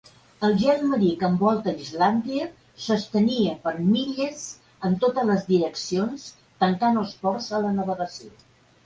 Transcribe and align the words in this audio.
El 0.47 0.53
gel 0.59 0.79
marí 0.91 1.09
que 1.23 1.27
envolta 1.31 1.73
a 1.73 1.81
Islàndia 1.83 2.47
s'estenia 2.85 3.51
per 3.65 3.73
milles 3.89 4.41
en 4.89 4.97
totes 5.05 5.29
les 5.33 5.45
direccions, 5.51 6.25
tancant 6.65 6.99
els 7.03 7.15
ports 7.27 7.51
a 7.59 7.61
la 7.69 7.77
navegació. 7.77 8.33